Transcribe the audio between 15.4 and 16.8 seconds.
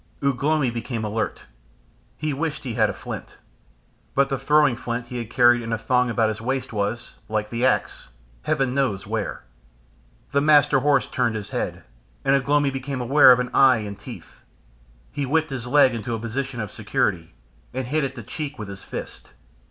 his leg into a position of